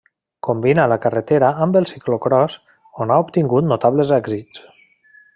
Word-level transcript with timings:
Combina 0.45 0.85
la 0.91 0.95
carretera 1.03 1.51
amb 1.65 1.77
el 1.81 1.85
ciclocròs 1.91 2.55
on 3.05 3.13
ha 3.17 3.21
obtingut 3.27 3.69
notables 3.73 4.13
èxits. 4.21 4.65